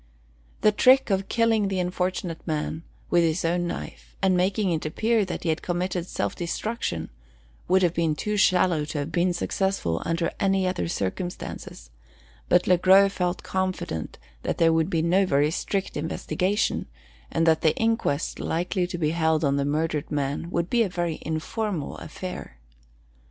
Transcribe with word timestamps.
The 0.61 0.71
trick 0.71 1.11
of 1.11 1.29
killing 1.29 1.67
the 1.67 1.79
unfortunate 1.79 2.41
man 2.47 2.81
with 3.11 3.21
his 3.23 3.45
own 3.45 3.67
knife, 3.67 4.15
and 4.19 4.35
making 4.35 4.71
it 4.71 4.83
appear 4.83 5.23
that 5.25 5.43
he 5.43 5.49
had 5.49 5.61
committed 5.61 6.07
self 6.07 6.35
destruction, 6.35 7.11
would 7.67 7.83
have 7.83 7.93
been 7.93 8.15
too 8.15 8.35
shallow 8.35 8.83
to 8.85 8.97
have 8.97 9.11
been 9.11 9.31
successful 9.31 10.01
under 10.03 10.31
any 10.39 10.65
other 10.65 10.87
circumstances; 10.87 11.91
but 12.49 12.65
Le 12.65 12.77
Gros 12.79 13.11
felt 13.13 13.43
confident 13.43 14.17
that 14.41 14.57
there 14.57 14.73
would 14.73 14.89
be 14.89 15.03
no 15.03 15.23
very 15.27 15.51
strict 15.51 15.95
investigation; 15.95 16.87
and 17.29 17.45
that 17.45 17.61
the 17.61 17.75
inquest 17.75 18.39
likely 18.39 18.87
to 18.87 18.97
be 18.97 19.11
held 19.11 19.45
on 19.45 19.57
the 19.57 19.65
murdered 19.65 20.09
man 20.09 20.49
would 20.49 20.67
be 20.67 20.81
a 20.81 20.89
very 20.89 21.19
informal 21.21 21.95
affair. 21.97 22.57